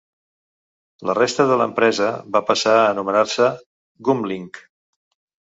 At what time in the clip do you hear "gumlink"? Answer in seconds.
4.09-4.61